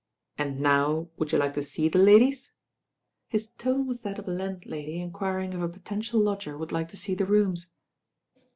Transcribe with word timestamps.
And 0.35 0.59
now, 0.59 1.09
would 1.17 1.31
you 1.31 1.37
like 1.37 1.53
to 1.53 1.61
see 1.61 1.87
the 1.87 1.99
ladies?" 1.99 2.51
His 3.27 3.49
tone 3.51 3.85
was 3.85 4.01
that 4.01 4.17
of 4.17 4.27
a 4.27 4.31
landlady 4.31 4.99
inquiring 4.99 5.53
if 5.53 5.61
a 5.61 5.69
potential 5.69 6.19
lodger 6.19 6.57
would 6.57 6.71
like 6.71 6.89
to 6.89 6.97
see 6.97 7.13
the 7.13 7.27
rooms. 7.27 7.69